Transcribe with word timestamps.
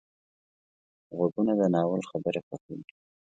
غوږونه 1.15 1.53
د 1.59 1.61
ناول 1.73 2.01
خبرې 2.09 2.41
خوښوي 2.47 2.81